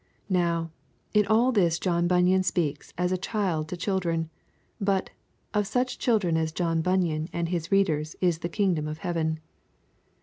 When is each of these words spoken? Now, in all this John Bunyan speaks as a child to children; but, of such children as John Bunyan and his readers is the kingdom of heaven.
Now, 0.31 0.71
in 1.13 1.27
all 1.27 1.51
this 1.51 1.77
John 1.77 2.07
Bunyan 2.07 2.41
speaks 2.41 2.91
as 2.97 3.11
a 3.11 3.19
child 3.19 3.67
to 3.67 3.77
children; 3.77 4.31
but, 4.79 5.11
of 5.53 5.67
such 5.67 5.99
children 5.99 6.37
as 6.37 6.51
John 6.51 6.81
Bunyan 6.81 7.29
and 7.31 7.49
his 7.49 7.71
readers 7.71 8.15
is 8.19 8.39
the 8.39 8.49
kingdom 8.49 8.87
of 8.87 8.97
heaven. 9.05 9.39